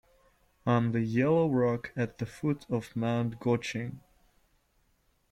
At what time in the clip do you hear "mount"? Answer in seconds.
2.95-3.39